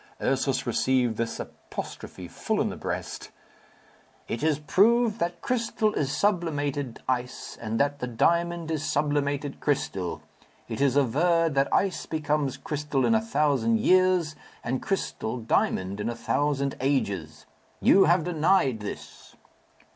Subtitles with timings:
[0.19, 3.29] Ursus received this apostrophe full in the breast,
[4.27, 10.23] "It is proved that crystal is sublimated ice, and that the diamond is sublimated crystal.
[10.67, 16.09] It is averred that ice becomes crystal in a thousand years, and crystal diamond in
[16.09, 17.45] a thousand ages.
[17.79, 19.35] You have denied this."